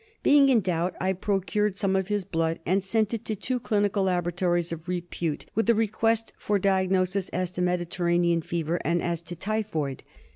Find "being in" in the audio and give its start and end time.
0.23-0.61